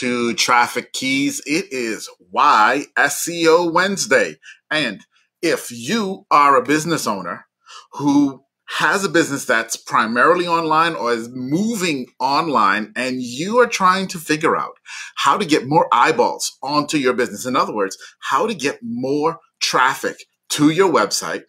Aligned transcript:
to 0.00 0.32
Traffic 0.32 0.94
Keys. 0.94 1.42
It 1.44 1.66
is 1.70 2.08
Why 2.30 2.86
SEO 2.96 3.70
Wednesday. 3.70 4.36
And 4.70 5.04
if 5.42 5.70
you 5.70 6.24
are 6.30 6.56
a 6.56 6.64
business 6.64 7.06
owner 7.06 7.44
who 7.92 8.42
has 8.78 9.04
a 9.04 9.10
business 9.10 9.44
that's 9.44 9.76
primarily 9.76 10.46
online 10.46 10.94
or 10.94 11.12
is 11.12 11.28
moving 11.30 12.06
online 12.18 12.94
and 12.96 13.20
you 13.20 13.58
are 13.58 13.66
trying 13.66 14.08
to 14.08 14.18
figure 14.18 14.56
out 14.56 14.72
how 15.16 15.36
to 15.36 15.44
get 15.44 15.68
more 15.68 15.86
eyeballs 15.92 16.56
onto 16.62 16.96
your 16.96 17.12
business. 17.12 17.44
In 17.44 17.54
other 17.54 17.74
words, 17.74 17.98
how 18.20 18.46
to 18.46 18.54
get 18.54 18.78
more 18.82 19.38
traffic 19.60 20.16
to 20.50 20.70
your 20.70 20.90
website 20.90 21.42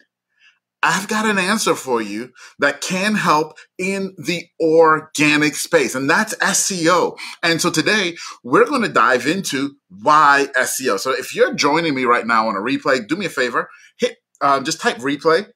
I've 0.82 1.06
got 1.06 1.26
an 1.26 1.38
answer 1.38 1.74
for 1.74 2.02
you 2.02 2.32
that 2.58 2.80
can 2.80 3.14
help 3.14 3.56
in 3.78 4.14
the 4.18 4.46
organic 4.60 5.54
space, 5.54 5.94
and 5.94 6.10
that's 6.10 6.34
SEO. 6.36 7.16
And 7.42 7.60
so 7.60 7.70
today 7.70 8.16
we're 8.42 8.66
going 8.66 8.82
to 8.82 8.88
dive 8.88 9.26
into 9.26 9.76
why 9.88 10.48
SEO. 10.56 10.98
So 10.98 11.12
if 11.12 11.34
you're 11.34 11.54
joining 11.54 11.94
me 11.94 12.04
right 12.04 12.26
now 12.26 12.48
on 12.48 12.56
a 12.56 12.60
replay, 12.60 13.06
do 13.06 13.16
me 13.16 13.26
a 13.26 13.30
favor, 13.30 13.68
hit 13.98 14.16
uh, 14.40 14.60
just 14.60 14.80
type 14.80 14.96
replay. 14.98 15.46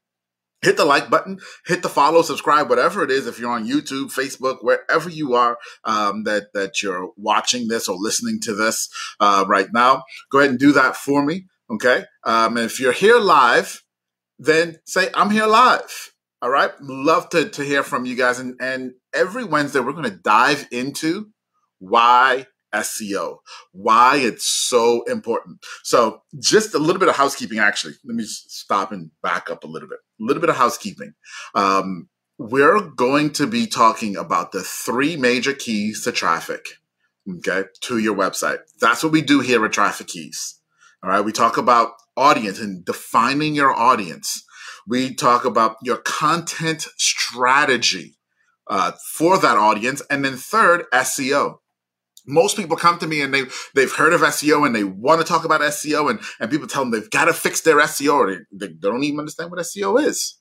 Hit 0.63 0.79
the 0.79 0.87
like 0.87 1.11
button, 1.11 1.39
hit 1.67 1.83
the 1.83 1.89
follow, 1.89 2.23
subscribe, 2.23 2.71
whatever 2.71 3.05
it 3.05 3.11
is. 3.11 3.27
If 3.27 3.39
you're 3.39 3.53
on 3.53 3.69
YouTube, 3.69 4.07
Facebook, 4.07 4.57
wherever 4.63 5.11
you 5.11 5.35
are 5.35 5.59
um, 5.85 6.25
that 6.25 6.45
that 6.55 6.83
you're 6.83 7.11
watching 7.17 7.69
this 7.69 7.89
or 7.89 7.97
listening 7.97 8.41
to 8.41 8.55
this 8.55 8.89
uh, 9.21 9.45
right 9.47 9.69
now, 9.73 10.05
go 10.33 10.39
ahead 10.39 10.51
and 10.51 10.59
do 10.59 10.73
that 10.73 10.97
for 10.97 11.25
me. 11.25 11.47
Okay. 11.71 12.05
Um, 12.25 12.57
and 12.57 12.67
if 12.67 12.81
you're 12.81 12.93
here 12.93 13.19
live, 13.19 13.83
then 14.39 14.79
say, 14.85 15.09
I'm 15.15 15.31
here 15.31 15.47
live. 15.47 16.13
All 16.43 16.51
right. 16.51 16.71
Love 16.81 17.29
to, 17.31 17.49
to 17.49 17.65
hear 17.65 17.83
from 17.83 18.05
you 18.05 18.15
guys. 18.15 18.39
And, 18.39 18.57
and 18.61 18.95
every 19.15 19.45
Wednesday, 19.45 19.81
we're 19.81 19.93
going 19.93 20.05
to 20.05 20.11
dive 20.11 20.69
into 20.71 21.31
why 21.79 22.47
SEO, 22.75 23.39
why 23.73 24.17
it's 24.19 24.45
so 24.45 25.03
important. 25.05 25.65
So, 25.83 26.23
just 26.39 26.75
a 26.75 26.79
little 26.79 27.01
bit 27.01 27.09
of 27.09 27.17
housekeeping, 27.17 27.59
actually. 27.59 27.95
Let 28.05 28.17
me 28.17 28.25
stop 28.25 28.93
and 28.93 29.11
back 29.23 29.51
up 29.51 29.65
a 29.65 29.67
little 29.67 29.89
bit. 29.89 29.99
A 30.21 30.25
little 30.25 30.41
bit 30.41 30.51
of 30.51 30.57
housekeeping. 30.57 31.15
Um, 31.55 32.09
we're 32.39 32.81
going 32.81 33.33
to 33.33 33.47
be 33.47 33.67
talking 33.67 34.17
about 34.17 34.53
the 34.53 34.63
three 34.63 35.17
major 35.17 35.55
keys 35.55 36.05
to 36.05 36.13
traffic, 36.13 36.67
okay, 37.39 37.65
to 37.83 37.99
your 37.99 38.15
website. 38.15 38.59
That's 38.81 39.03
what 39.03 39.13
we 39.13 39.23
do 39.23 39.41
here 39.41 39.65
at 39.65 39.73
Traffic 39.73 40.09
Keys. 40.09 40.61
All 41.03 41.09
right. 41.11 41.23
We 41.25 41.33
talk 41.33 41.57
about 41.57 41.93
audience 42.17 42.61
and 42.61 42.85
defining 42.85 43.55
your 43.55 43.73
audience. 43.73 44.45
We 44.87 45.15
talk 45.15 45.45
about 45.45 45.77
your 45.83 45.99
content 45.99 46.87
strategy 46.97 48.17
uh, 48.69 48.93
for 49.13 49.39
that 49.39 49.57
audience. 49.57 50.03
And 50.11 50.25
then 50.25 50.37
third, 50.37 50.85
SEO. 50.93 51.57
Most 52.27 52.57
people 52.57 52.77
come 52.77 52.99
to 52.99 53.07
me 53.07 53.21
and 53.21 53.33
they, 53.33 53.45
they've 53.75 53.93
heard 53.93 54.13
of 54.13 54.21
SEO 54.21 54.67
and 54.67 54.75
they 54.75 54.83
want 54.83 55.21
to 55.21 55.27
talk 55.27 55.45
about 55.45 55.61
SEO 55.61 56.11
and, 56.11 56.21
and 56.41 56.51
people 56.51 56.67
tell 56.67 56.83
them 56.83 56.91
they've 56.91 57.11
got 57.11 57.27
to 57.27 57.33
fix 57.33 57.61
their 57.61 57.79
SEO 57.79 58.15
or 58.15 58.47
they, 58.51 58.67
they 58.67 58.73
don't 58.73 59.05
even 59.05 59.21
understand 59.21 59.51
what 59.51 59.61
SEO 59.61 60.03
is. 60.03 60.39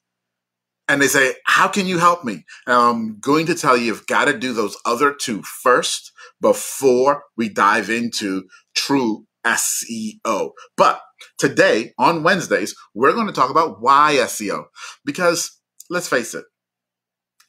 And 0.87 1.01
they 1.01 1.07
say, 1.07 1.35
how 1.45 1.67
can 1.67 1.87
you 1.87 1.97
help 1.97 2.23
me? 2.23 2.43
And 2.67 2.75
I'm 2.75 3.19
going 3.19 3.47
to 3.47 3.55
tell 3.55 3.75
you, 3.75 3.85
you've 3.85 4.07
got 4.07 4.25
to 4.25 4.37
do 4.37 4.53
those 4.53 4.77
other 4.85 5.13
two 5.13 5.41
first 5.43 6.11
before 6.41 7.23
we 7.35 7.49
dive 7.49 7.89
into 7.89 8.43
true 8.75 9.25
SEO. 9.45 10.51
But 10.77 11.01
today 11.37 11.93
on 11.97 12.23
Wednesdays, 12.23 12.75
we're 12.93 13.13
going 13.13 13.27
to 13.27 13.33
talk 13.33 13.49
about 13.49 13.81
why 13.81 14.17
SEO. 14.19 14.65
Because 15.05 15.59
let's 15.89 16.09
face 16.09 16.33
it, 16.33 16.45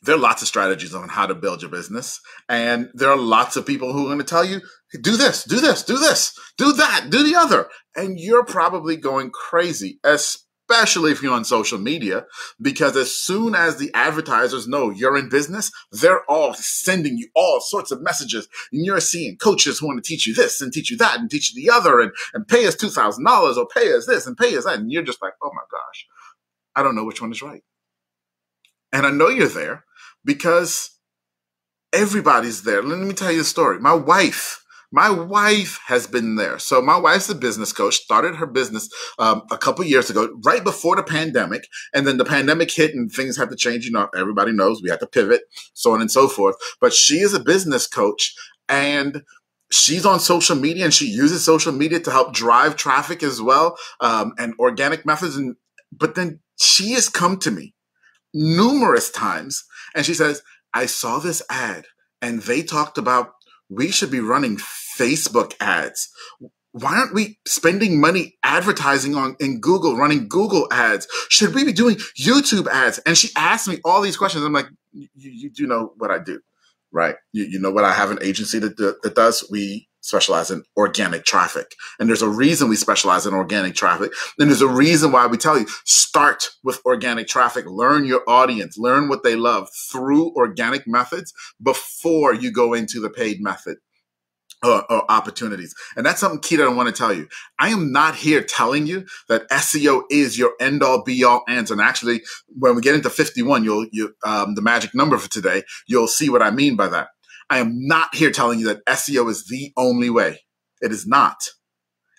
there 0.02 0.14
are 0.14 0.19
lots 0.19 0.42
of 0.42 0.48
strategies 0.48 0.94
on 0.94 1.08
how 1.08 1.27
to 1.27 1.34
build 1.34 1.62
your 1.62 1.70
business. 1.70 2.20
And 2.48 2.91
there 2.94 3.11
are 3.11 3.17
lots 3.17 3.56
of 3.56 3.67
people 3.67 3.92
who 3.92 4.05
are 4.05 4.08
going 4.08 4.19
to 4.19 4.24
tell 4.24 4.44
you, 4.44 4.61
do 5.02 5.17
this, 5.17 5.44
do 5.44 5.61
this, 5.61 5.83
do 5.83 5.98
this, 5.98 6.33
do 6.58 6.72
that, 6.74 7.08
do 7.11 7.24
the 7.24 7.34
other. 7.34 7.69
And 7.97 8.20
you're 8.20 8.44
probably 8.44 8.97
going 8.97 9.30
crazy, 9.30 9.98
especially 10.05 10.45
especially 10.69 11.12
if 11.12 11.22
you're 11.22 11.34
on 11.34 11.45
social 11.45 11.78
media, 11.78 12.27
because 12.61 12.96
as 12.96 13.14
soon 13.14 13.55
as 13.55 13.77
the 13.77 13.90
advertisers 13.95 14.67
know 14.67 14.90
you're 14.90 15.17
in 15.17 15.29
business, 15.29 15.70
they're 15.92 16.24
all 16.30 16.55
sending 16.55 17.17
you 17.17 17.29
all 17.35 17.61
sorts 17.61 17.90
of 17.90 18.02
messages. 18.02 18.48
And 18.73 18.85
you're 18.85 19.01
seeing 19.01 19.36
coaches 19.36 19.79
who 19.79 19.86
want 19.86 20.02
to 20.02 20.08
teach 20.08 20.27
you 20.27 20.35
this 20.35 20.61
and 20.61 20.73
teach 20.73 20.90
you 20.90 20.96
that 20.98 21.20
and 21.20 21.30
teach 21.30 21.55
you 21.55 21.63
the 21.63 21.73
other 21.73 22.01
and, 22.01 22.13
and 22.35 22.48
pay 22.48 22.67
us 22.67 22.77
$2,000 22.77 23.57
or 23.57 23.68
pay 23.68 23.92
us 23.95 24.07
this 24.07 24.27
and 24.27 24.36
pay 24.36 24.57
us 24.57 24.64
that. 24.64 24.79
And 24.79 24.90
you're 24.90 25.02
just 25.02 25.23
like, 25.23 25.35
oh 25.42 25.51
my 25.55 25.63
gosh, 25.70 26.07
I 26.74 26.83
don't 26.83 26.96
know 26.96 27.05
which 27.05 27.20
one 27.20 27.33
is 27.33 27.42
right. 27.42 27.63
And 28.92 29.07
I 29.07 29.11
know 29.11 29.29
you're 29.29 29.48
there 29.48 29.85
because 30.24 30.90
everybody's 31.92 32.63
there. 32.63 32.83
Let 32.83 32.98
me 32.98 33.14
tell 33.14 33.33
you 33.33 33.42
a 33.42 33.45
story. 33.45 33.79
My 33.79 33.95
wife, 33.95 34.64
my 34.96 35.11
wife 35.11 35.79
has 35.89 36.07
been 36.07 36.36
there. 36.36 36.58
So 36.58 36.80
my 36.80 36.96
wife's 36.96 37.29
a 37.29 37.34
business 37.34 37.70
coach, 37.70 37.96
started 37.96 38.36
her 38.36 38.46
business 38.46 38.89
um, 39.18 39.42
a 39.51 39.58
couple 39.58 39.84
years 39.84 40.08
ago, 40.08 40.34
right 40.42 40.64
before 40.64 40.96
the 40.96 41.02
pandemic. 41.02 41.68
And 41.92 42.07
then 42.07 42.17
the 42.17 42.24
pandemic 42.24 42.70
hit 42.70 42.95
and 42.95 43.12
things 43.12 43.36
had 43.36 43.51
to 43.51 43.57
change. 43.57 43.84
You 43.84 43.92
know, 43.92 44.08
everybody 44.17 44.52
knows 44.52 44.80
we 44.83 44.89
had 44.89 45.01
to 45.01 45.07
pivot, 45.07 45.42
so 45.74 45.92
on 45.92 46.01
and 46.01 46.11
so 46.11 46.29
forth. 46.29 46.57
But 46.80 46.95
she 46.95 47.17
is 47.17 47.34
a 47.34 47.40
business 47.40 47.86
coach 47.86 48.34
and 48.70 49.23
she's 49.70 50.07
on 50.07 50.18
social 50.18 50.57
media 50.57 50.84
and 50.84 50.95
she 50.95 51.08
uses 51.08 51.45
social 51.45 51.73
media 51.73 52.01
to 52.01 52.11
help 52.11 52.33
drive 52.33 52.74
traffic 52.77 53.23
as 53.23 53.42
well 53.42 53.77
um, 54.01 54.33
and 54.39 54.55
organic 54.58 55.05
methods. 55.05 55.36
And 55.36 55.57
but 55.92 56.14
then 56.14 56.40
she 56.58 56.92
has 56.92 57.11
come 57.11 57.39
to 57.40 57.51
me 57.51 57.74
numerous 58.33 59.11
times 59.11 59.63
and 59.95 60.07
she 60.07 60.14
says, 60.14 60.40
I 60.73 60.86
saw 60.86 61.18
this 61.18 61.42
ad 61.51 61.84
and 62.23 62.40
they 62.40 62.63
talked 62.63 62.96
about 62.96 63.34
we 63.68 63.90
should 63.90 64.11
be 64.11 64.20
running 64.20 64.57
Facebook 64.96 65.55
ads. 65.61 66.08
Why 66.73 66.96
aren't 66.96 67.14
we 67.14 67.39
spending 67.46 68.01
money 68.01 68.36
advertising 68.42 69.14
on 69.14 69.36
in 69.40 69.61
Google, 69.61 69.96
running 69.96 70.29
Google 70.29 70.68
ads? 70.70 71.07
Should 71.30 71.55
we 71.55 71.64
be 71.64 71.73
doing 71.73 71.96
YouTube 72.18 72.67
ads? 72.67 72.98
And 73.07 73.17
she 73.17 73.30
asked 73.34 73.67
me 73.67 73.79
all 73.84 74.02
these 74.02 74.17
questions. 74.17 74.45
I'm 74.45 74.52
like, 74.52 74.68
you, 74.92 75.51
do 75.51 75.67
know 75.67 75.92
what 75.96 76.11
I 76.11 76.18
do, 76.18 76.40
right? 76.92 77.17
You, 77.33 77.45
you 77.45 77.58
know 77.58 77.70
what 77.70 77.84
I 77.84 77.95
have 77.95 78.11
an 78.11 78.18
agency 78.23 78.58
that, 78.58 78.77
that 78.77 79.14
does. 79.14 79.46
We 79.51 79.89
specialize 80.07 80.51
in 80.51 80.62
organic 80.77 81.24
traffic. 81.24 81.74
And 81.98 82.08
there's 82.08 82.23
a 82.23 82.28
reason 82.28 82.68
we 82.68 82.77
specialize 82.77 83.27
in 83.27 83.34
organic 83.34 83.74
traffic. 83.74 84.13
And 84.39 84.48
there's 84.48 84.63
a 84.63 84.68
reason 84.68 85.13
why 85.13 85.27
we 85.27 85.36
tell 85.36 85.58
you 85.58 85.67
start 85.84 86.51
with 86.63 86.80
organic 86.86 87.27
traffic, 87.27 87.67
learn 87.67 88.05
your 88.05 88.23
audience, 88.28 88.78
learn 88.78 89.08
what 89.08 89.24
they 89.24 89.34
love 89.34 89.68
through 89.90 90.33
organic 90.34 90.86
methods 90.86 91.34
before 91.61 92.33
you 92.33 92.52
go 92.52 92.73
into 92.73 93.01
the 93.01 93.11
paid 93.11 93.40
method. 93.40 93.78
Or, 94.64 94.90
or, 94.90 95.05
opportunities. 95.11 95.74
And 95.96 96.05
that's 96.05 96.18
something 96.18 96.40
key 96.40 96.56
that 96.56 96.67
I 96.67 96.72
want 96.72 96.89
to 96.89 96.98
tell 96.98 97.12
you. 97.12 97.28
I 97.58 97.68
am 97.68 97.92
not 97.92 98.17
here 98.17 98.42
telling 98.42 98.86
you 98.86 99.05
that 99.28 99.48
SEO 99.50 100.05
is 100.11 100.39
your 100.39 100.55
end 100.58 100.83
all 100.83 101.05
be 101.05 101.22
all 101.22 101.44
answer. 101.46 101.74
And 101.74 101.83
actually, 101.83 102.22
when 102.48 102.74
we 102.74 102.80
get 102.80 102.95
into 102.95 103.11
51, 103.11 103.64
you'll, 103.64 103.86
you, 103.92 104.14
um, 104.24 104.55
the 104.55 104.62
magic 104.62 104.95
number 104.95 105.18
for 105.18 105.28
today, 105.28 105.62
you'll 105.86 106.08
see 106.08 106.30
what 106.30 106.42
I 106.42 106.50
mean 106.50 106.74
by 106.74 106.89
that. 106.89 107.08
I 107.50 107.58
am 107.58 107.86
not 107.86 108.14
here 108.14 108.30
telling 108.30 108.58
you 108.58 108.66
that 108.66 108.84
SEO 108.86 109.30
is 109.30 109.46
the 109.46 109.72
only 109.77 110.11
way. 110.11 110.40
It 110.80 110.90
is 110.90 111.06
not. 111.06 111.36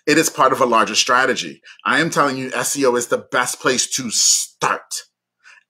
It 0.06 0.16
is 0.16 0.30
part 0.30 0.52
of 0.52 0.60
a 0.60 0.66
larger 0.66 0.94
strategy. 0.94 1.60
I 1.84 2.00
am 2.00 2.08
telling 2.08 2.38
you 2.38 2.50
SEO 2.50 2.96
is 2.96 3.08
the 3.08 3.26
best 3.30 3.60
place 3.60 3.86
to 3.96 4.10
start. 4.10 5.02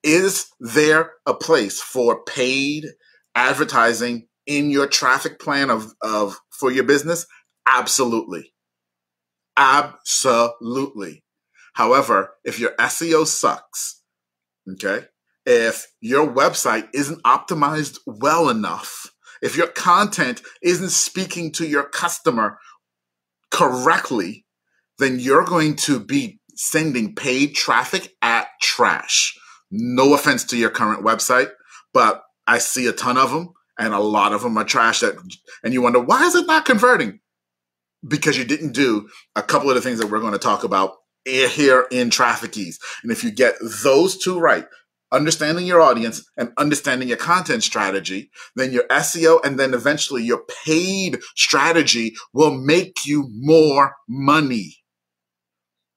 Is 0.05 0.47
there 0.61 1.13
a 1.27 1.35
place 1.35 1.81
for 1.81 2.23
paid 2.23 2.87
advertising 3.35 4.28
in 4.49 4.71
your 4.71 4.89
traffic 4.89 5.39
plan 5.39 5.71
of, 5.71 5.93
of 6.03 6.41
for 6.51 6.73
your 6.73 6.85
business? 6.85 7.27
Absolutely. 7.69 8.53
Absolutely. 9.57 11.23
However, 11.75 12.35
if 12.45 12.59
your 12.59 12.73
SEO 12.81 13.27
sucks, 13.27 14.03
okay, 14.73 15.07
if 15.47 15.87
your 16.01 16.27
website 16.27 16.89
isn't 16.93 17.23
optimized 17.23 17.99
well 18.07 18.49
enough, 18.49 19.07
if 19.43 19.57
your 19.57 19.69
content 19.69 20.43
isn't 20.63 20.91
speaking 20.91 21.53
to 21.53 21.67
your 21.67 21.85
customer 21.85 22.59
correctly, 23.51 24.47
then 24.99 25.21
you're 25.21 25.45
going 25.45 25.77
to 25.77 26.01
be 26.01 26.41
sending 26.57 27.15
paid 27.15 27.55
traffic 27.55 28.15
at 28.23 28.49
trash. 28.61 29.39
No 29.71 30.15
offense 30.15 30.45
to 30.45 30.57
your 30.57 30.71
current 30.71 31.05
website, 31.05 31.51
but 31.93 32.23
I 32.47 32.59
see 32.59 32.87
a 32.87 32.93
ton 32.93 33.19
of 33.19 33.31
them 33.31 33.53
and 33.79 33.95
a 33.95 33.99
lot 33.99 34.33
of 34.33 34.43
them 34.43 34.59
are 34.59 34.65
trash 34.65 35.01
that 35.01 35.17
and 35.63 35.73
you 35.73 35.83
wonder 35.83 36.01
why 36.01 36.25
is 36.27 36.35
it 36.35 36.47
not 36.47 36.65
converting? 36.65 37.21
Because 38.07 38.37
you 38.37 38.45
didn't 38.45 38.73
do 38.73 39.09
a 39.35 39.43
couple 39.43 39.69
of 39.69 39.75
the 39.75 39.81
things 39.81 39.99
that 39.99 40.09
we're 40.11 40.21
going 40.21 40.33
to 40.33 40.39
talk 40.39 40.65
about 40.65 40.97
here 41.25 41.87
in 41.91 42.11
traffic 42.11 42.53
keys. 42.53 42.79
And 43.03 43.13
if 43.13 43.25
you 43.25 43.31
get 43.31 43.55
those 43.83 44.17
two 44.17 44.39
right, 44.39 44.67
understanding 45.11 45.67
your 45.67 45.81
audience 45.81 46.29
and 46.37 46.53
understanding 46.57 47.09
your 47.09 47.17
content 47.17 47.63
strategy, 47.63 48.31
then 48.57 48.73
your 48.73 48.85
SEO 48.89 49.45
and 49.45 49.59
then 49.59 49.75
eventually 49.75 50.23
your 50.23 50.43
paid 50.65 51.19
strategy 51.37 52.15
will 52.33 52.55
make 52.55 53.07
you 53.07 53.29
more 53.33 53.95
money. 54.09 54.77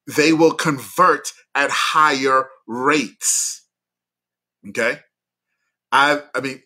They 0.08 0.34
will 0.34 0.54
convert 0.54 1.32
at 1.56 1.70
higher 1.70 2.48
rates. 2.68 3.66
Okay. 4.70 5.00
I, 5.92 6.22
I 6.34 6.40
mean, 6.40 6.62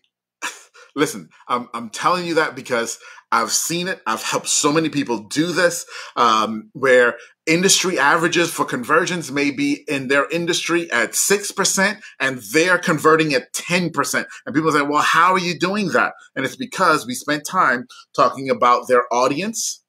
listen, 0.96 1.30
I'm, 1.48 1.70
I'm 1.74 1.90
telling 1.90 2.26
you 2.26 2.36
that 2.36 2.56
because 2.56 3.00
I've 3.32 3.52
seen 3.52 3.88
it. 3.88 4.02
I've 4.08 4.24
helped 4.24 4.48
so 4.48 4.72
many 4.72 4.90
people 4.90 5.24
do 5.28 5.52
this, 5.52 5.86
um, 6.16 6.70
where 6.74 7.18
industry 7.46 8.00
averages 8.00 8.50
for 8.50 8.66
conversions 8.66 9.32
may 9.32 9.52
be 9.52 9.84
in 9.88 10.08
their 10.08 10.28
industry 10.30 10.90
at 10.92 11.12
6% 11.12 12.02
and 12.20 12.40
they're 12.54 12.78
converting 12.78 13.34
at 13.34 13.52
10%. 13.54 14.26
And 14.46 14.56
people 14.56 14.72
say, 14.72 14.82
well, 14.84 15.02
how 15.02 15.34
are 15.34 15.40
you 15.40 15.60
doing 15.60 15.90
that? 15.90 16.14
And 16.36 16.46
it's 16.46 16.56
because 16.56 17.06
we 17.06 17.14
spent 17.14 17.46
time 17.46 17.88
talking 18.16 18.50
about 18.50 18.88
their 18.88 19.04
audience 19.14 19.84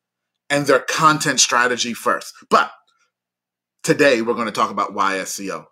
and 0.50 0.66
their 0.66 0.80
content 0.80 1.40
strategy 1.40 1.94
first. 1.94 2.32
But 2.50 2.70
today 3.82 4.22
we're 4.22 4.34
going 4.34 4.46
to 4.46 4.52
talk 4.52 4.70
about 4.70 4.94
why 4.94 5.14
SEO. 5.18 5.66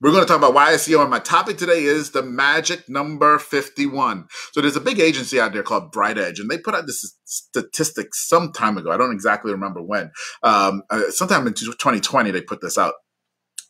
We're 0.00 0.12
going 0.12 0.22
to 0.22 0.28
talk 0.28 0.38
about 0.38 0.54
why 0.54 0.74
SEO, 0.74 1.00
and 1.00 1.10
my 1.10 1.18
topic 1.18 1.58
today 1.58 1.82
is 1.82 2.12
the 2.12 2.22
magic 2.22 2.88
number 2.88 3.36
51. 3.36 4.28
So 4.58 4.62
there's 4.62 4.74
a 4.74 4.80
big 4.80 4.98
agency 4.98 5.38
out 5.38 5.52
there 5.52 5.62
called 5.62 5.92
BrightEdge, 5.92 6.40
and 6.40 6.50
they 6.50 6.58
put 6.58 6.74
out 6.74 6.84
this 6.84 7.16
statistic 7.22 8.12
some 8.12 8.50
time 8.50 8.76
ago. 8.76 8.90
I 8.90 8.96
don't 8.96 9.12
exactly 9.12 9.52
remember 9.52 9.80
when. 9.80 10.10
Um, 10.42 10.82
uh, 10.90 11.12
sometime 11.12 11.46
in 11.46 11.54
2020, 11.54 12.32
they 12.32 12.40
put 12.40 12.60
this 12.60 12.76
out. 12.76 12.94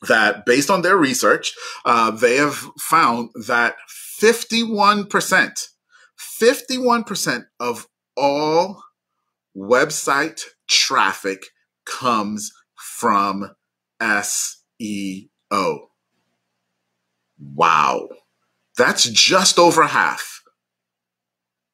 That 0.08 0.46
based 0.46 0.70
on 0.70 0.80
their 0.80 0.96
research, 0.96 1.52
uh, 1.84 2.10
they 2.12 2.36
have 2.36 2.54
found 2.80 3.28
that 3.46 3.76
51%, 4.18 5.68
51% 6.40 7.44
of 7.60 7.86
all 8.16 8.82
website 9.54 10.40
traffic 10.70 11.44
comes 11.84 12.50
from 12.76 13.50
SEO. 14.00 15.78
Wow. 17.38 18.08
That's 18.78 19.04
just 19.04 19.58
over 19.58 19.86
half 19.86 20.38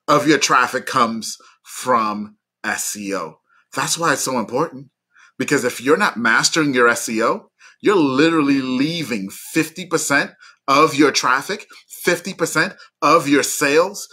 of 0.08 0.26
your 0.26 0.38
traffic 0.38 0.86
comes 0.86 1.38
from 1.62 2.36
SEO. 2.64 3.34
That's 3.74 3.98
why 3.98 4.12
it's 4.12 4.22
so 4.22 4.38
important. 4.38 4.88
Because 5.38 5.64
if 5.64 5.80
you're 5.80 5.96
not 5.96 6.16
mastering 6.16 6.74
your 6.74 6.88
SEO, 6.90 7.46
you're 7.80 7.96
literally 7.96 8.60
leaving 8.60 9.28
50% 9.28 10.34
of 10.66 10.94
your 10.94 11.10
traffic, 11.10 11.66
50% 12.06 12.76
of 13.02 13.28
your 13.28 13.42
sales, 13.42 14.08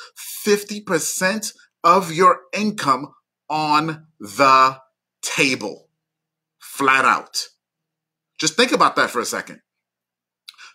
50% 0.46 1.54
of 1.84 2.12
your 2.12 2.42
income 2.54 3.14
on 3.50 4.08
the 4.20 4.78
table. 5.22 5.90
Flat 6.60 7.06
out. 7.06 7.48
Just 8.40 8.56
think 8.56 8.72
about 8.72 8.96
that 8.96 9.10
for 9.10 9.20
a 9.20 9.26
second. 9.26 9.62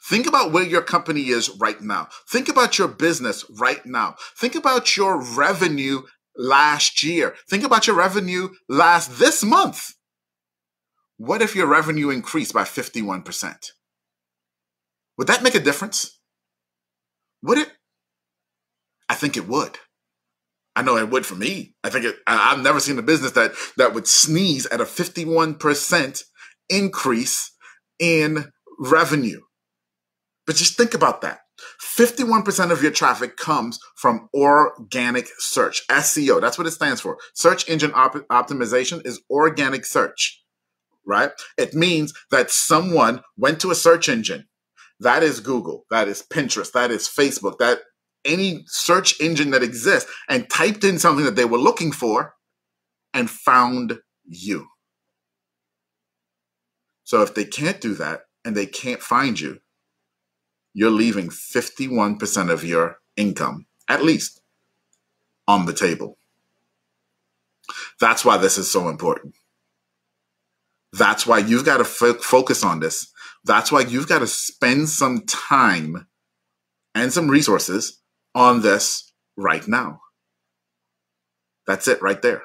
Think 0.08 0.28
about 0.28 0.52
where 0.52 0.64
your 0.64 0.82
company 0.82 1.28
is 1.28 1.50
right 1.58 1.80
now. 1.80 2.08
Think 2.28 2.48
about 2.48 2.78
your 2.78 2.86
business 2.86 3.44
right 3.58 3.84
now. 3.84 4.14
Think 4.38 4.54
about 4.54 4.96
your 4.96 5.20
revenue 5.20 6.02
last 6.36 7.02
year. 7.02 7.34
Think 7.50 7.64
about 7.64 7.88
your 7.88 7.96
revenue 7.96 8.50
last 8.68 9.18
this 9.18 9.42
month. 9.42 9.94
What 11.16 11.42
if 11.42 11.56
your 11.56 11.66
revenue 11.66 12.10
increased 12.10 12.54
by 12.54 12.62
51%? 12.62 13.72
Would 15.18 15.26
that 15.26 15.42
make 15.42 15.56
a 15.56 15.60
difference? 15.60 16.20
Would 17.42 17.58
it? 17.58 17.72
I 19.08 19.14
think 19.14 19.36
it 19.36 19.48
would. 19.48 19.78
I 20.76 20.82
know 20.82 20.98
it 20.98 21.10
would 21.10 21.26
for 21.26 21.34
me. 21.34 21.74
I 21.82 21.90
think 21.90 22.04
it, 22.04 22.16
I've 22.26 22.62
never 22.62 22.78
seen 22.78 22.98
a 22.98 23.02
business 23.02 23.32
that, 23.32 23.54
that 23.76 23.94
would 23.94 24.06
sneeze 24.06 24.66
at 24.66 24.80
a 24.80 24.84
51% 24.84 26.22
increase 26.68 27.50
in 27.98 28.52
revenue. 28.78 29.40
But 30.46 30.56
just 30.56 30.76
think 30.76 30.94
about 30.94 31.22
that. 31.22 31.40
51% 31.80 32.70
of 32.70 32.82
your 32.82 32.92
traffic 32.92 33.36
comes 33.36 33.80
from 33.96 34.28
organic 34.34 35.28
search, 35.38 35.86
SEO. 35.88 36.40
That's 36.40 36.58
what 36.58 36.66
it 36.66 36.72
stands 36.72 37.00
for. 37.00 37.18
Search 37.34 37.68
engine 37.68 37.92
op- 37.94 38.28
optimization 38.28 39.04
is 39.06 39.20
organic 39.30 39.84
search, 39.84 40.42
right? 41.06 41.32
It 41.56 41.74
means 41.74 42.12
that 42.30 42.50
someone 42.50 43.22
went 43.36 43.60
to 43.60 43.70
a 43.70 43.74
search 43.74 44.08
engine. 44.08 44.46
That 45.00 45.22
is 45.22 45.40
Google, 45.40 45.84
that 45.90 46.08
is 46.08 46.22
Pinterest, 46.22 46.72
that 46.72 46.90
is 46.90 47.08
Facebook, 47.08 47.58
that 47.58 47.80
any 48.24 48.64
search 48.66 49.20
engine 49.20 49.50
that 49.50 49.62
exists 49.62 50.10
and 50.28 50.50
typed 50.50 50.84
in 50.84 50.98
something 50.98 51.24
that 51.24 51.36
they 51.36 51.44
were 51.44 51.58
looking 51.58 51.92
for 51.92 52.34
and 53.14 53.30
found 53.30 53.98
you. 54.24 54.66
So 57.04 57.22
if 57.22 57.34
they 57.34 57.44
can't 57.44 57.80
do 57.80 57.94
that 57.94 58.22
and 58.44 58.56
they 58.56 58.66
can't 58.66 59.00
find 59.00 59.38
you, 59.38 59.60
you're 60.76 60.90
leaving 60.90 61.30
51% 61.30 62.50
of 62.50 62.62
your 62.62 62.98
income, 63.16 63.64
at 63.88 64.04
least, 64.04 64.42
on 65.48 65.64
the 65.64 65.72
table. 65.72 66.18
That's 67.98 68.26
why 68.26 68.36
this 68.36 68.58
is 68.58 68.70
so 68.70 68.90
important. 68.90 69.36
That's 70.92 71.26
why 71.26 71.38
you've 71.38 71.64
got 71.64 71.78
to 71.78 71.84
f- 71.84 72.20
focus 72.20 72.62
on 72.62 72.80
this. 72.80 73.10
That's 73.42 73.72
why 73.72 73.80
you've 73.80 74.06
got 74.06 74.18
to 74.18 74.26
spend 74.26 74.90
some 74.90 75.24
time 75.24 76.08
and 76.94 77.10
some 77.10 77.30
resources 77.30 77.98
on 78.34 78.60
this 78.60 79.14
right 79.34 79.66
now. 79.66 80.00
That's 81.66 81.88
it 81.88 82.02
right 82.02 82.20
there. 82.20 82.42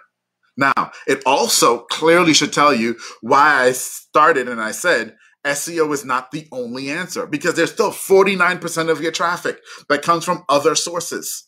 Now, 0.56 0.94
it 1.06 1.22
also 1.26 1.80
clearly 1.80 2.34
should 2.34 2.54
tell 2.54 2.74
you 2.74 2.96
why 3.20 3.66
I 3.66 3.74
started 3.74 4.48
and 4.48 4.62
I 4.62 4.72
said 4.72 5.18
SEO 5.46 5.94
is 5.94 6.06
not 6.06 6.32
the 6.32 6.48
only 6.52 6.90
answer 6.90 7.26
because 7.26 7.56
there's 7.56 7.72
still 7.72 7.92
49% 7.92 8.90
of 8.90 9.02
your 9.02 9.12
traffic 9.12 9.60
that 9.90 10.04
comes 10.04 10.24
from 10.24 10.44
other 10.48 10.76
sources. 10.76 11.48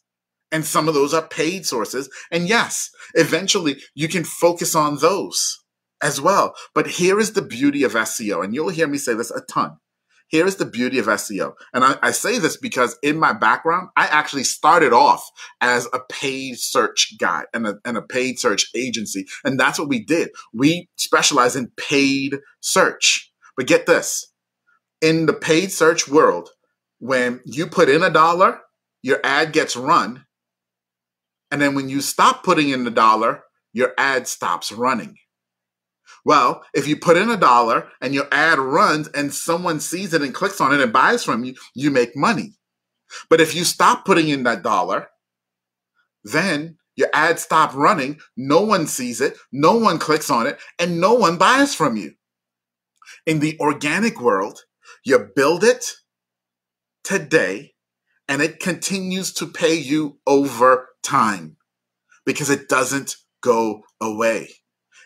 And 0.51 0.65
some 0.65 0.87
of 0.87 0.93
those 0.93 1.13
are 1.13 1.27
paid 1.27 1.65
sources. 1.65 2.09
And 2.31 2.47
yes, 2.47 2.89
eventually 3.15 3.81
you 3.95 4.07
can 4.07 4.23
focus 4.23 4.75
on 4.75 4.97
those 4.97 5.59
as 6.01 6.21
well. 6.21 6.53
But 6.75 6.87
here 6.87 7.19
is 7.19 7.33
the 7.33 7.41
beauty 7.41 7.83
of 7.83 7.93
SEO. 7.93 8.43
And 8.43 8.53
you'll 8.53 8.69
hear 8.69 8.87
me 8.87 8.97
say 8.97 9.13
this 9.13 9.31
a 9.31 9.41
ton. 9.41 9.77
Here 10.27 10.47
is 10.47 10.55
the 10.55 10.65
beauty 10.65 10.97
of 10.97 11.05
SEO. 11.05 11.53
And 11.73 11.83
I, 11.83 11.95
I, 12.01 12.11
say 12.11 12.39
this 12.39 12.57
because 12.57 12.97
in 13.03 13.19
my 13.19 13.33
background, 13.33 13.89
I 13.95 14.07
actually 14.07 14.45
started 14.45 14.91
off 14.91 15.23
as 15.61 15.87
a 15.93 15.99
paid 16.09 16.57
search 16.57 17.13
guy 17.19 17.43
and 17.53 17.67
a, 17.67 17.75
and 17.85 17.97
a 17.97 18.01
paid 18.01 18.39
search 18.39 18.67
agency. 18.75 19.27
And 19.43 19.59
that's 19.59 19.77
what 19.77 19.89
we 19.89 20.03
did. 20.03 20.29
We 20.51 20.89
specialize 20.97 21.55
in 21.55 21.71
paid 21.77 22.39
search. 22.61 23.31
But 23.55 23.67
get 23.67 23.85
this 23.85 24.33
in 25.01 25.25
the 25.25 25.33
paid 25.33 25.71
search 25.71 26.07
world, 26.07 26.49
when 26.99 27.41
you 27.43 27.67
put 27.67 27.89
in 27.89 28.01
a 28.01 28.09
dollar, 28.09 28.61
your 29.01 29.19
ad 29.23 29.51
gets 29.51 29.75
run. 29.75 30.25
And 31.51 31.61
then 31.61 31.75
when 31.75 31.89
you 31.89 31.99
stop 31.99 32.43
putting 32.43 32.69
in 32.69 32.85
the 32.85 32.91
dollar, 32.91 33.43
your 33.73 33.91
ad 33.97 34.27
stops 34.27 34.71
running. 34.71 35.17
Well, 36.23 36.63
if 36.73 36.87
you 36.87 36.95
put 36.95 37.17
in 37.17 37.29
a 37.29 37.35
dollar 37.35 37.89
and 37.99 38.13
your 38.13 38.27
ad 38.31 38.59
runs 38.59 39.09
and 39.09 39.33
someone 39.33 39.81
sees 39.81 40.13
it 40.13 40.21
and 40.21 40.33
clicks 40.33 40.61
on 40.61 40.73
it 40.73 40.79
and 40.79 40.93
buys 40.93 41.23
from 41.23 41.43
you, 41.43 41.55
you 41.75 41.91
make 41.91 42.15
money. 42.15 42.53
But 43.29 43.41
if 43.41 43.53
you 43.53 43.65
stop 43.65 44.05
putting 44.05 44.29
in 44.29 44.43
that 44.43 44.63
dollar, 44.63 45.09
then 46.23 46.77
your 46.95 47.09
ad 47.13 47.39
stops 47.39 47.75
running, 47.75 48.19
no 48.37 48.61
one 48.61 48.87
sees 48.87 49.19
it, 49.19 49.37
no 49.51 49.75
one 49.75 49.99
clicks 49.99 50.29
on 50.29 50.47
it, 50.47 50.59
and 50.79 51.01
no 51.01 51.13
one 51.13 51.37
buys 51.37 51.75
from 51.75 51.97
you. 51.97 52.13
In 53.25 53.39
the 53.39 53.57
organic 53.59 54.19
world, 54.19 54.61
you 55.05 55.29
build 55.35 55.63
it 55.63 55.93
today 57.03 57.73
and 58.27 58.41
it 58.41 58.59
continues 58.59 59.33
to 59.33 59.47
pay 59.47 59.75
you 59.75 60.19
over 60.27 60.89
time 61.03 61.57
because 62.25 62.49
it 62.49 62.67
doesn't 62.69 63.15
go 63.41 63.83
away. 64.01 64.49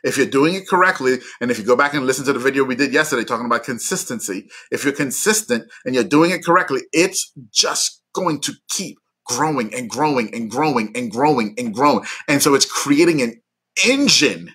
If 0.04 0.18
you're 0.18 0.28
doing 0.28 0.54
it 0.54 0.68
correctly, 0.68 1.18
and 1.42 1.50
if 1.50 1.58
you 1.58 1.66
go 1.66 1.76
back 1.76 1.94
and 1.94 2.06
listen 2.06 2.26
to 2.26 2.34
the 2.34 2.40
video 2.40 2.64
we 2.64 2.76
did 2.76 2.94
yesterday 2.94 3.24
talking 3.24 3.48
about 3.48 3.64
consistency, 3.64 4.48
if 4.72 4.84
you're 4.84 4.94
consistent 4.94 5.72
and 5.86 5.96
you're 5.96 6.04
doing 6.04 6.32
it 6.32 6.46
correctly, 6.46 6.82
it's 6.94 7.32
just 7.52 8.02
going 8.14 8.40
to 8.42 8.54
keep 8.70 8.98
growing 9.26 9.74
and 9.74 9.90
growing 9.90 10.34
and 10.34 10.50
growing 10.50 10.92
and 10.96 11.12
growing 11.12 11.56
and 11.58 11.74
growing. 11.74 12.06
And 12.28 12.42
so 12.42 12.54
it's 12.54 12.66
creating 12.66 13.22
an 13.22 13.42
engine. 13.88 14.54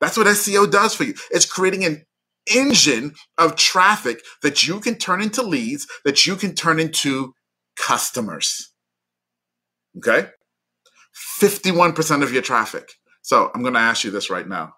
That's 0.00 0.16
what 0.16 0.26
SEO 0.26 0.70
does 0.70 0.94
for 0.94 1.04
you. 1.04 1.14
It's 1.30 1.46
creating 1.46 1.84
an 1.84 2.04
engine 2.54 3.14
of 3.38 3.56
traffic 3.56 4.22
that 4.42 4.66
you 4.66 4.80
can 4.80 4.96
turn 4.96 5.22
into 5.22 5.42
leads, 5.42 5.86
that 6.04 6.26
you 6.26 6.36
can 6.36 6.54
turn 6.54 6.78
into 6.78 7.34
customers. 7.76 8.72
Okay? 9.98 10.28
51% 11.40 12.22
of 12.22 12.32
your 12.32 12.42
traffic. 12.42 12.92
So 13.22 13.50
I'm 13.54 13.62
going 13.62 13.74
to 13.74 13.80
ask 13.80 14.04
you 14.04 14.10
this 14.10 14.30
right 14.30 14.46
now. 14.46 14.74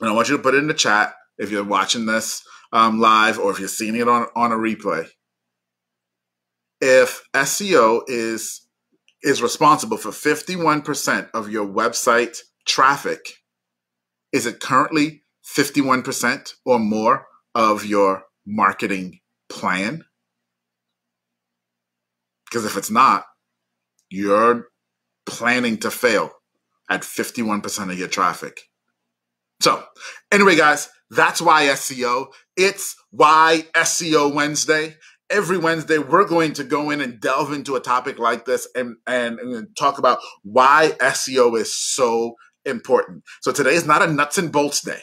And 0.00 0.08
I 0.08 0.12
want 0.12 0.28
you 0.28 0.36
to 0.36 0.42
put 0.42 0.54
it 0.54 0.58
in 0.58 0.68
the 0.68 0.74
chat 0.74 1.14
if 1.38 1.50
you're 1.50 1.64
watching 1.64 2.06
this 2.06 2.42
um, 2.72 3.00
live 3.00 3.38
or 3.38 3.50
if 3.50 3.58
you're 3.58 3.68
seeing 3.68 3.96
it 3.96 4.08
on, 4.08 4.26
on 4.36 4.52
a 4.52 4.56
replay. 4.56 5.08
If 6.80 7.22
SEO 7.34 8.02
is 8.06 8.64
is 9.20 9.42
responsible 9.42 9.96
for 9.96 10.10
51% 10.10 11.28
of 11.34 11.50
your 11.50 11.66
website 11.66 12.38
traffic, 12.66 13.18
is 14.32 14.46
it 14.46 14.60
currently 14.60 15.24
51% 15.56 16.52
or 16.64 16.78
more 16.78 17.26
of 17.54 17.84
your 17.84 18.24
marketing 18.46 19.20
plan? 19.48 20.04
Because 22.46 22.64
if 22.64 22.76
it's 22.76 22.90
not, 22.90 23.24
you're 24.10 24.68
planning 25.26 25.78
to 25.78 25.90
fail 25.90 26.30
at 26.90 27.02
51% 27.02 27.92
of 27.92 27.98
your 27.98 28.08
traffic. 28.08 28.62
So, 29.60 29.84
anyway, 30.32 30.56
guys, 30.56 30.88
that's 31.10 31.42
why 31.42 31.64
SEO. 31.66 32.28
It's 32.56 32.96
why 33.10 33.64
SEO 33.74 34.32
Wednesday. 34.32 34.96
Every 35.30 35.58
Wednesday, 35.58 35.98
we're 35.98 36.26
going 36.26 36.54
to 36.54 36.64
go 36.64 36.88
in 36.90 37.02
and 37.02 37.20
delve 37.20 37.52
into 37.52 37.76
a 37.76 37.80
topic 37.80 38.18
like 38.18 38.46
this 38.46 38.66
and, 38.74 38.96
and, 39.06 39.38
and 39.38 39.76
talk 39.76 39.98
about 39.98 40.18
why 40.42 40.92
SEO 41.00 41.58
is 41.58 41.76
so 41.76 42.34
important. 42.64 43.24
So 43.42 43.52
today 43.52 43.74
is 43.74 43.86
not 43.86 44.02
a 44.02 44.06
nuts 44.06 44.38
and 44.38 44.50
bolts 44.50 44.80
day. 44.80 45.02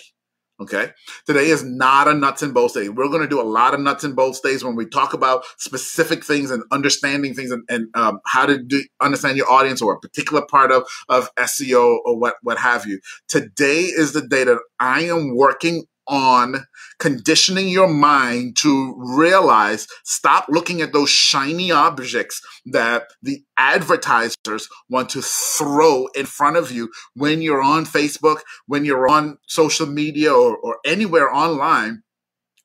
Okay. 0.57 0.91
Today 1.25 1.47
is 1.47 1.65
not 1.65 2.07
a 2.07 2.13
nuts 2.13 2.41
and 2.41 2.53
bolts 2.53 2.75
day. 2.75 2.87
We're 2.87 3.09
going 3.09 3.21
to 3.21 3.27
do 3.27 3.41
a 3.41 3.43
lot 3.43 3.73
of 3.73 3.81
nuts 3.81 4.05
and 4.05 4.15
bolts 4.15 4.39
days 4.39 4.63
when 4.63 4.77
we 4.77 4.85
talk 4.85 5.13
about 5.13 5.43
specific 5.57 6.23
things 6.23 6.49
and 6.49 6.63
understanding 6.71 7.33
things 7.33 7.51
and, 7.51 7.63
and 7.67 7.87
um, 7.93 8.19
how 8.25 8.45
to 8.45 8.63
do, 8.63 8.81
understand 9.01 9.35
your 9.35 9.51
audience 9.51 9.81
or 9.81 9.93
a 9.93 9.99
particular 9.99 10.45
part 10.45 10.71
of, 10.71 10.83
of 11.09 11.29
SEO 11.35 11.97
or 12.05 12.17
what, 12.17 12.35
what 12.41 12.57
have 12.57 12.85
you. 12.85 13.01
Today 13.27 13.81
is 13.81 14.13
the 14.13 14.25
day 14.25 14.45
that 14.45 14.57
I 14.79 15.01
am 15.01 15.35
working 15.35 15.87
on 16.07 16.65
conditioning 16.99 17.67
your 17.67 17.87
mind 17.87 18.55
to 18.57 18.95
realize 18.97 19.87
stop 20.03 20.45
looking 20.49 20.81
at 20.81 20.93
those 20.93 21.09
shiny 21.09 21.71
objects 21.71 22.41
that 22.65 23.07
the 23.21 23.43
advertisers 23.57 24.69
want 24.89 25.09
to 25.09 25.21
throw 25.21 26.07
in 26.15 26.25
front 26.25 26.57
of 26.57 26.71
you 26.71 26.91
when 27.15 27.41
you're 27.41 27.61
on 27.61 27.85
Facebook, 27.85 28.39
when 28.67 28.85
you're 28.85 29.07
on 29.07 29.37
social 29.47 29.87
media 29.87 30.33
or, 30.33 30.57
or 30.57 30.77
anywhere 30.85 31.33
online 31.33 32.03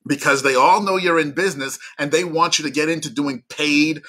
because 0.07 0.41
they 0.41 0.55
all 0.55 0.81
know 0.81 0.97
you're 0.97 1.19
in 1.19 1.31
business 1.31 1.77
and 1.97 2.11
they 2.11 2.23
want 2.23 2.57
you 2.57 2.65
to 2.65 2.71
get 2.71 2.89
into 2.89 3.09
doing 3.09 3.43
paid 3.49 4.01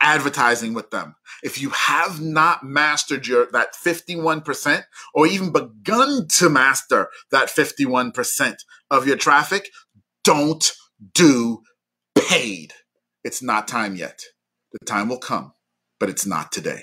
advertising 0.00 0.74
with 0.74 0.90
them. 0.90 1.14
If 1.42 1.60
you 1.60 1.70
have 1.70 2.20
not 2.20 2.64
mastered 2.64 3.26
your 3.26 3.48
that 3.52 3.74
51% 3.74 4.84
or 5.14 5.26
even 5.26 5.52
begun 5.52 6.26
to 6.38 6.48
master 6.48 7.08
that 7.30 7.48
51% 7.48 8.56
of 8.90 9.06
your 9.06 9.16
traffic, 9.16 9.68
don't 10.24 10.72
do 11.14 11.62
paid. 12.14 12.72
It's 13.24 13.42
not 13.42 13.68
time 13.68 13.96
yet. 13.96 14.20
The 14.72 14.84
time 14.86 15.08
will 15.08 15.18
come, 15.18 15.52
but 15.98 16.08
it's 16.08 16.26
not 16.26 16.52
today. 16.52 16.82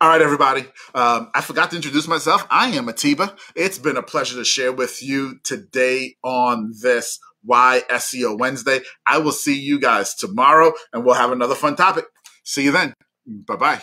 All 0.00 0.08
right, 0.08 0.22
everybody. 0.22 0.60
Um, 0.94 1.30
I 1.34 1.40
forgot 1.40 1.70
to 1.70 1.76
introduce 1.76 2.06
myself. 2.06 2.46
I 2.48 2.68
am 2.68 2.88
Atiba. 2.88 3.34
It's 3.56 3.78
been 3.78 3.96
a 3.96 4.02
pleasure 4.02 4.36
to 4.36 4.44
share 4.44 4.72
with 4.72 5.02
you 5.02 5.40
today 5.42 6.16
on 6.22 6.72
this 6.80 7.18
why 7.44 7.82
SEO 7.90 8.38
Wednesday. 8.38 8.80
I 9.06 9.18
will 9.18 9.32
see 9.32 9.58
you 9.58 9.78
guys 9.78 10.14
tomorrow 10.14 10.72
and 10.92 11.04
we'll 11.04 11.14
have 11.14 11.32
another 11.32 11.54
fun 11.54 11.76
topic. 11.76 12.06
See 12.44 12.64
you 12.64 12.72
then. 12.72 12.94
Bye 13.26 13.56
bye. 13.56 13.82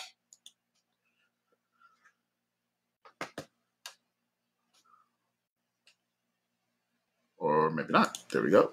Or 7.38 7.70
maybe 7.72 7.94
not. 7.94 8.18
There 8.32 8.44
we 8.44 8.52
go. 8.52 8.72